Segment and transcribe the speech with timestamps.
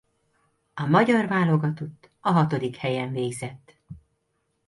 [0.73, 3.77] A magyar válogatott a hatodik helyen végzett.